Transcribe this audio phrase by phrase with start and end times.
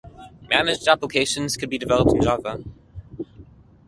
[0.49, 2.63] Managed applications could be developed in Java.